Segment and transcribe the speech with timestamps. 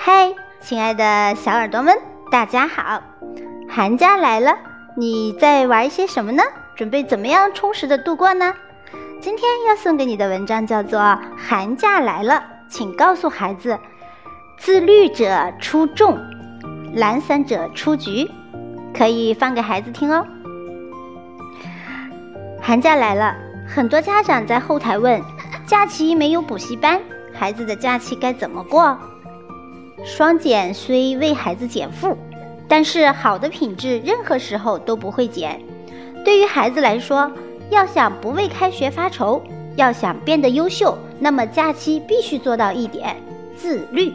[0.00, 1.92] 嗨，亲爱的小耳朵们，
[2.30, 3.02] 大家好！
[3.68, 4.56] 寒假来了，
[4.96, 6.44] 你在玩一些什么呢？
[6.76, 8.54] 准备怎么样充实的度过呢？
[9.20, 11.00] 今天要送给你的文章叫做
[11.36, 12.34] 《寒假来了》，
[12.68, 13.76] 请告诉孩子：
[14.56, 16.16] 自律者出众，
[16.94, 18.30] 懒散者出局。
[18.94, 20.24] 可以放给孩子听哦。
[22.60, 23.36] 寒假来了，
[23.66, 25.20] 很多家长在后台问：
[25.66, 27.00] 假期没有补习班，
[27.34, 28.96] 孩子的假期该怎么过？
[30.04, 32.16] 双减虽为孩子减负，
[32.68, 35.60] 但是好的品质任何时候都不会减。
[36.24, 37.30] 对于孩子来说，
[37.70, 39.42] 要想不为开学发愁，
[39.76, 43.16] 要想变得优秀，那么假期必须做到一点：
[43.56, 44.12] 自律。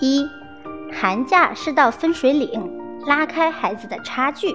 [0.00, 0.26] 一，
[0.92, 2.70] 寒假是道分水岭，
[3.06, 4.48] 拉开孩子的差距。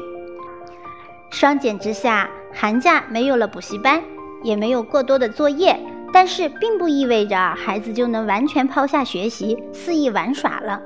[1.29, 4.01] 双减之下，寒假没有了补习班，
[4.43, 5.79] 也没有过多的作业。
[6.13, 10.81] 但是并不意味着孩子就能完全抛下学习肆意玩耍了。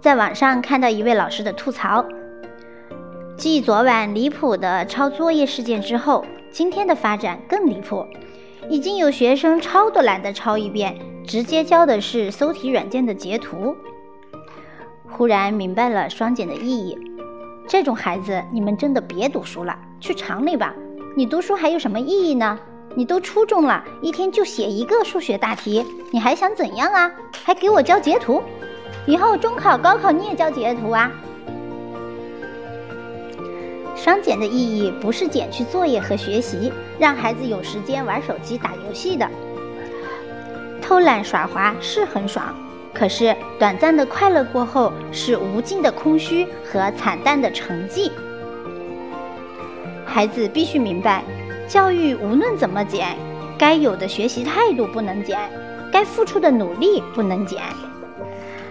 [0.00, 2.04] 在网上看到一位老师的吐槽：
[3.36, 8.06] 继昨晚离谱的抄作业事件之后，今天的发展更离谱，
[8.68, 13.76] 已经有学生抄都懒得抄一遍，直接交的是搜题软件的截图。
[15.10, 16.98] 忽然明白了双减的意义，
[17.68, 20.74] 这种孩子你们真的别读书了，去厂里吧。
[21.16, 22.58] 你读书还有什么意义呢？
[22.96, 27.10] 你都初中了，一天就写一个数学大题，你还想怎样啊？
[27.44, 28.42] 还给我交截图？
[29.06, 31.10] 以后中考、高考你也交截图啊？
[33.96, 39.28] 双减的意义不是减去作业和学习，让孩子有时间玩手机、打游戏的。
[40.80, 42.54] 偷懒耍滑是很爽，
[42.92, 48.12] 可是短暂的快乐过后是无尽的空虚和惨淡的成绩。
[50.04, 51.24] 孩子必须明白。
[51.74, 53.16] 教育无论怎么减，
[53.58, 55.36] 该有的学习态度不能减，
[55.92, 57.60] 该付出的努力不能减。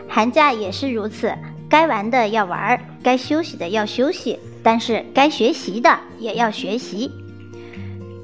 [0.08, 1.36] 寒假也是如此，
[1.68, 7.12] 该玩的要玩，该休息的要休息，但是该学习的也要学习。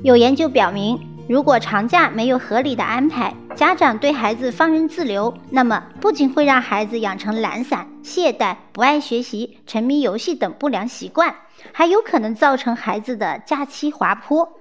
[0.01, 0.97] 有研究表明，
[1.27, 11.35] 如果长假没有合理的安排，家长对孩子放任自流，那么不仅会让孩子养成懒散、懈怠、不爱学习、沉迷游戏等不良习惯，
[11.73, 14.53] 还有可能造成孩子的假期滑坡。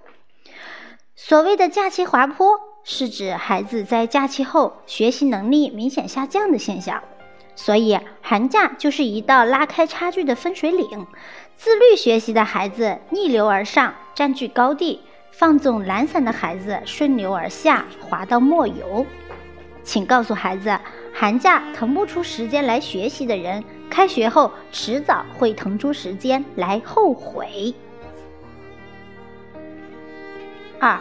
[1.17, 7.03] 所谓的假期滑坡，是指孩子在假期后学习能力明显下降的现象。
[7.57, 11.07] 所以，寒假就是一道拉开差距的分水岭。
[11.57, 15.01] 自律学习的孩子逆流而上，占据高地；
[15.33, 19.05] 放纵懒散的孩子顺流而下，滑到末游。
[19.83, 20.79] 请告诉孩子，
[21.13, 27.75] 寒假腾不出时间来学习的人，开学后迟早会腾出时间来后悔。
[30.81, 30.99] 二，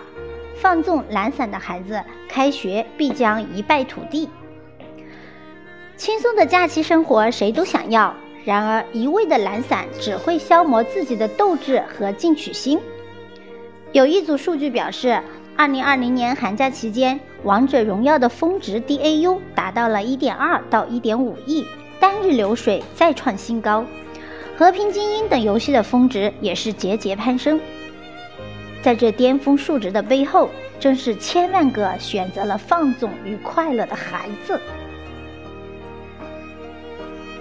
[0.56, 4.30] 放纵懒散的孩子，开学必将一败涂地。
[5.96, 8.16] 轻松的假期生活谁都想要，
[8.46, 12.80] 然而一味的懒散只会消磨自己的斗志和进取心。
[13.92, 15.22] 有一组数据表示，
[15.56, 21.66] 二零二零年寒假期间，王者荣耀的峰值 DAU 达到了一点二到一点五亿，
[22.00, 23.86] 单日流水再创新高。
[24.58, 27.60] 和平精英等游戏的峰值也是节节攀升。
[28.88, 30.50] 在这巅峰数值的背后，
[30.80, 34.58] 正是千万个选择了放纵与快乐的孩子。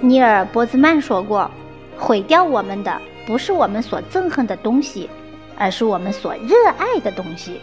[0.00, 1.48] 尼尔·波兹曼说过
[1.96, 5.08] ：“毁掉我们的不是我们所憎恨的东西，
[5.56, 7.60] 而是我们所热爱的东西。”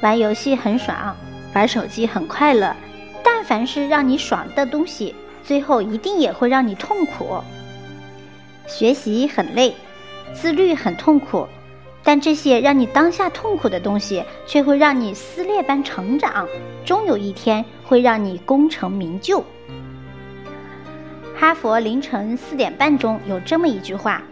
[0.00, 1.14] 玩游戏很爽，
[1.54, 2.74] 玩手机很快乐，
[3.22, 5.14] 但凡是让你爽的东西，
[5.44, 7.42] 最后一定也会让你痛苦。
[8.66, 9.74] 学习很累，
[10.32, 11.46] 自律很痛苦。
[12.08, 16.48] 但这些让你当下痛苦的东西，却会让你撕裂般成长，
[16.82, 19.44] 终有一天会让你功成名就。
[21.36, 24.22] 哈佛凌晨四点半中有这么一句话：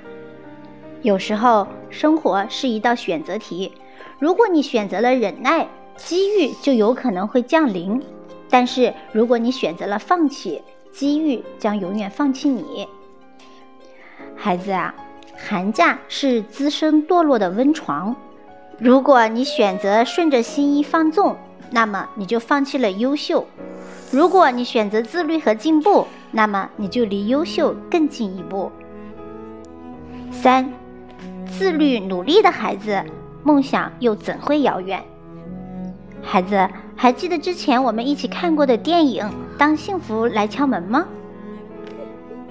[1.02, 3.70] 有时候生活是一道选择题，
[4.18, 8.00] 如果你选择了忍耐，机遇就有可能会降临；
[8.48, 10.62] 但是如果你选择了放弃，
[10.92, 12.88] 机遇将永远放弃你。
[14.34, 14.94] 孩子啊！
[15.36, 18.16] 寒假是滋生堕落的温床，
[18.78, 21.36] 如果你选择顺着心意放纵，
[21.70, 23.44] 那么你就放弃了优秀；
[24.10, 28.72] 如果你选择自律和进步，那么你就离优秀更近一步。
[30.32, 30.72] 三，
[31.46, 33.04] 自律努力的孩子，
[33.44, 35.02] 梦想又怎会遥远？
[36.22, 39.24] 孩子，还记得之前我们一起看过的电影
[39.56, 41.06] 《当幸福来敲门》吗？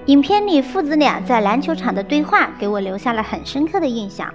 [0.06, 4.32] 影片里父子俩在篮球场的对话给我留下了很深刻的印象。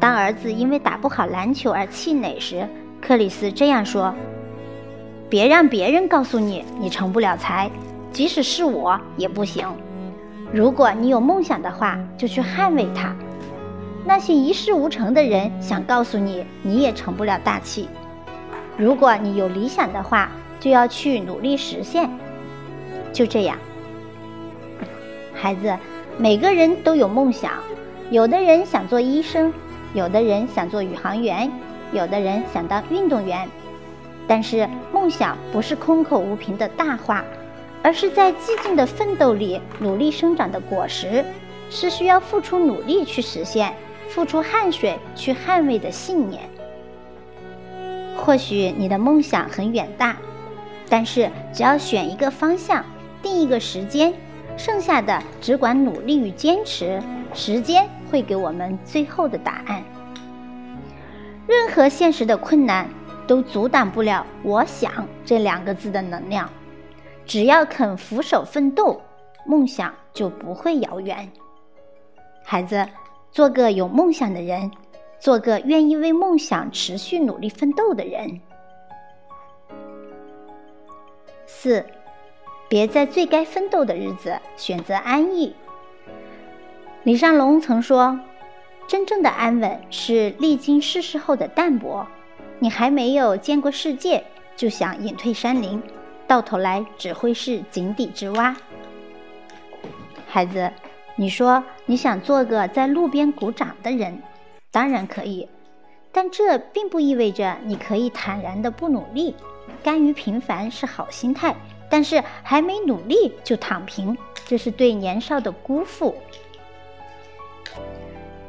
[0.00, 2.68] 当儿子因为打不好篮球而气馁时，
[3.00, 4.12] 克里斯这样说
[5.30, 7.70] ：“别让别人告诉你你成不了才，
[8.10, 9.68] 即使是我也不行。
[10.52, 13.14] 如果你有梦想的话，就去捍卫它。
[14.04, 17.88] 那些一事无成的人想告诉你你也成不了大器。
[18.76, 22.10] 如果你有理想的话，就要去努力实现。
[23.12, 23.56] 就这样，
[25.42, 25.76] 孩子，
[26.18, 27.50] 每个人都有梦想。
[28.12, 29.52] 有的人想做医生，
[29.92, 31.50] 有的人想做宇航员，
[31.90, 33.48] 有的人想当运动员。
[34.28, 37.24] 但是，梦想不是空口无凭的大话，
[37.82, 41.24] 而是在寂静的奋斗里努力生长的果实，
[41.70, 43.74] 是需要付出努力去实现、
[44.08, 46.42] 付出汗水去捍卫的信念。
[48.16, 50.16] 或许你的梦想很远大，
[50.88, 52.84] 但是只要选一个方向，
[53.20, 54.14] 定一个时间，
[54.56, 57.02] 剩下的只管努力与坚持，
[57.34, 57.88] 时间。
[58.10, 59.82] 会给我们最后的答案。
[61.46, 62.86] 任何现实的困难
[63.26, 66.46] 都阻挡不了“我想”这两个字的能量。
[67.24, 69.00] 只要肯俯首奋斗，
[69.46, 71.26] 梦想就不会遥远。
[72.44, 72.86] 孩子，
[73.30, 74.70] 做个有梦想的人，
[75.18, 78.40] 做个愿意为梦想持续努力奋斗的人。
[81.46, 81.82] 四，
[82.72, 85.54] 别在最该奋斗的日子选择安逸。
[87.02, 88.18] 李尚龙曾说
[88.88, 92.06] ：“真正的安稳是历经世事后的淡泊。
[92.60, 94.24] 你还没有见过世界，
[94.56, 95.82] 就想隐退山林，
[96.26, 98.56] 到头来只会是井底之蛙。”
[100.26, 100.72] 孩子，
[101.16, 104.22] 你说你想做个在路边鼓掌的人，
[104.70, 105.46] 当然可以，
[106.10, 109.36] 但这并不意味着你可以坦然的不努力。
[109.82, 111.54] 甘于平凡是好心态，
[111.92, 114.16] 但是还没努力就躺平，
[114.46, 116.14] 这是对年少的辜负。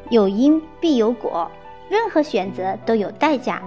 [0.10, 1.51] 有因必有果，
[1.90, 3.62] 任何选择都有代价。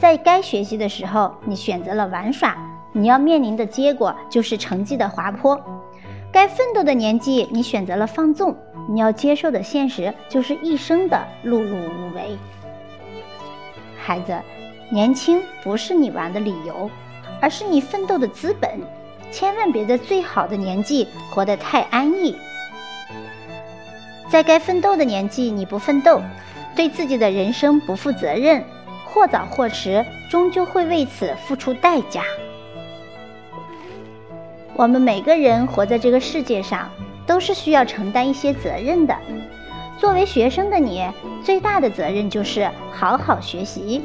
[0.00, 2.56] 在该学习的时候，你选择了玩耍，
[2.90, 5.56] 你要面临的结果就是成绩的滑坡；
[6.32, 8.56] 该奋斗的年纪，你选择了放纵，
[8.88, 12.36] 你要接受的现实就是一生的碌碌无为。
[13.96, 14.36] 孩子，
[14.90, 16.90] 年轻不是你玩的理由，
[17.40, 18.80] 而是你奋斗的资本。
[19.30, 22.36] 千万别在最好的年纪活得太安逸。
[24.28, 26.20] 在该奋斗的年纪，你不奋斗，
[26.76, 28.64] 对自己的人生不负责任，
[29.06, 32.22] 或早或迟，终究会为此付出代价。
[34.74, 36.88] 我们每个人活在这个世界上，
[37.26, 39.16] 都是需要承担一些责任的。
[39.98, 41.04] 作为学生的你，
[41.44, 44.00] 最大的责任就是好好学习。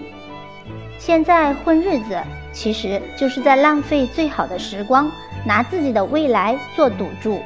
[0.97, 2.19] 现在混日子，
[2.51, 5.11] 其实就是在浪费最好的时光，
[5.45, 7.39] 拿自己的未来做赌注。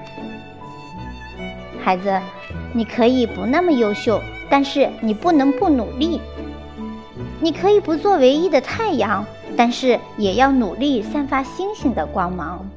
[1.81, 2.19] 孩子。
[2.71, 6.21] 你可以不那么优秀，但是你不能不努力。
[7.39, 9.25] 你可以不做唯一的太阳，
[9.57, 12.69] 但是也要努力散发星星的光芒。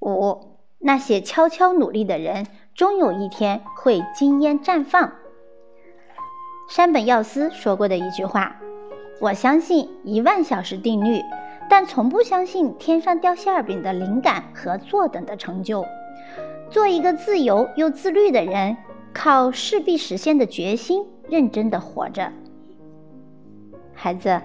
[0.00, 5.12] 五，那些悄悄努力的人，终有一天会金烟绽放。
[6.74, 8.56] 山本耀司说过的一句话
[9.20, 11.20] ：“我相信一万小时定律，
[11.68, 15.84] 但从不相信天上掉馅饼的灵感和坐等的成就。”
[16.72, 18.78] 做一个自由又自律的人，
[19.12, 22.32] 靠势必实现的决心，认真的活着。
[23.92, 24.40] 孩子，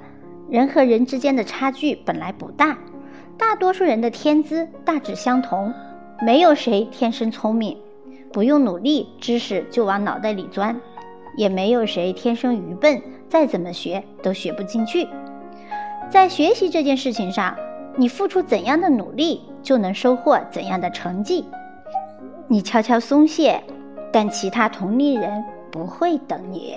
[0.49, 2.77] 人和人之间的差距本来不大，
[3.37, 5.73] 大多数人的天资大致相同，
[6.21, 7.77] 没有谁天生聪明，
[8.33, 10.75] 不用努力，知识就往脑袋里钻；
[11.37, 15.07] 也没有谁天生愚笨，再怎么学都学不进去。
[16.09, 17.55] 在学习这件事情上，
[17.95, 21.45] 你付出怎样的努力，就能收获怎样的成绩。
[22.47, 23.63] 你悄悄松懈，
[24.11, 26.75] 但其他同龄人不会等你。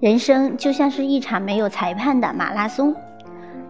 [0.00, 2.94] 人生就像是一场没有裁判的马拉松，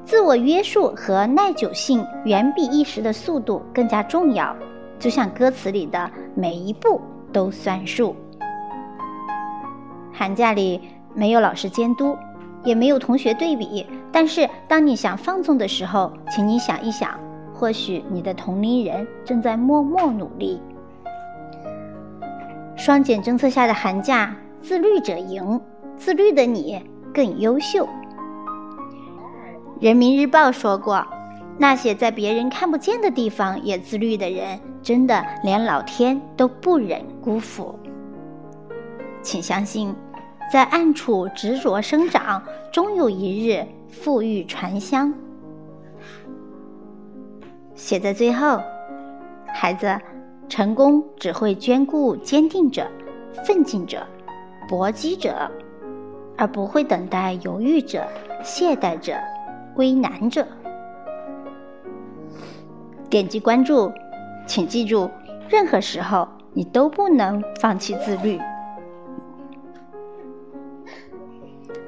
[0.05, 4.57] 自我约束和耐久性远比一时的速度更加重要。
[4.99, 7.01] 就像歌词里的每一步
[7.33, 8.17] 都算数。
[10.13, 10.81] 寒假里
[11.15, 12.17] 没有老师监督，
[12.65, 17.19] 也没有同学对比，但是当你想放纵的时候，请你想一想。
[17.55, 20.61] 或许你的同龄人正在默默努力。
[22.75, 25.61] 双减政策下的寒假，自律者赢，
[25.97, 26.83] 自律的你
[27.15, 27.89] 更优秀。
[29.79, 31.07] 人民日报说过，
[31.57, 37.79] 那些在别人看不见的地方也自律的人，真的连老天都不忍辜负。
[39.23, 39.95] 请相信，
[40.53, 45.15] 在暗处执着生长，终有一日富裕传香。
[47.75, 48.61] 写在最后，
[49.47, 49.99] 孩子，
[50.49, 52.87] 成功只会眷顾坚定者、
[53.47, 54.07] 奋进者、
[54.69, 55.51] 搏击者。
[56.39, 58.05] 而不会等待犹豫者、
[58.43, 59.15] 懈怠者、
[59.77, 60.45] 为难者。
[63.09, 63.93] 点击关注，
[64.47, 65.09] 请记住，
[65.49, 68.41] 任何时候你都不能放弃自律。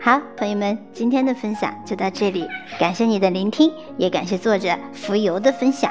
[0.05, 2.47] 好，朋友们，今天的分享就到这里，
[2.79, 5.91] 感谢你的聆听，也感谢作者浮游的分享。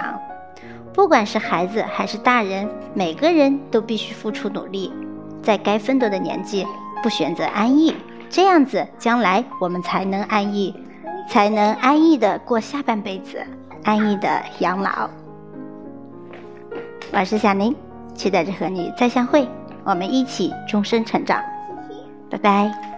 [0.93, 4.93] 不管是孩子还是大人，每个人都必须付出努力，
[5.41, 6.63] 在该奋斗的年纪
[7.01, 7.95] 不选择安逸，
[8.29, 10.75] 这样子将来我们才能安逸，
[11.27, 13.43] 才能安逸的过下半辈子，
[13.83, 15.09] 安逸的养老。
[17.11, 17.75] 我是小宁，
[18.13, 19.49] 期待着和你再相会，
[19.83, 21.41] 我们一起终身成长。
[22.29, 22.92] 拜拜。